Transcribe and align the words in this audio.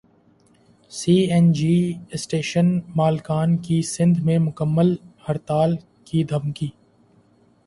سی 0.91 1.13
N 1.31 1.51
G 1.53 1.75
station 2.13 2.67
مالکان 2.95 3.55
کی 3.57 3.81
سندھ 3.87 4.19
میں 4.21 4.37
مکمل 4.39 4.95
ہڑتال 5.27 5.75
کی 6.07 6.23
دھمکی 6.23 6.69